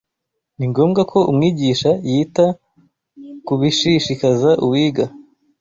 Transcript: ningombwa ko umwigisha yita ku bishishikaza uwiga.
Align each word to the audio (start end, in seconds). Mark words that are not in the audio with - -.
ningombwa 0.57 1.01
ko 1.11 1.19
umwigisha 1.31 1.91
yita 2.09 2.45
ku 3.45 3.53
bishishikaza 3.61 4.51
uwiga. 4.65 5.05